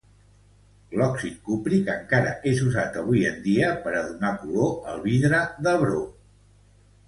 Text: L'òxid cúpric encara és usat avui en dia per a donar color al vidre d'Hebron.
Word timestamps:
L'òxid 1.01 1.35
cúpric 1.49 1.91
encara 1.97 2.33
és 2.53 2.63
usat 2.69 2.99
avui 3.03 3.23
en 3.35 3.39
dia 3.45 3.69
per 3.87 3.95
a 4.01 4.03
donar 4.09 4.35
color 4.43 4.75
al 4.95 5.01
vidre 5.07 5.47
d'Hebron. 5.65 6.13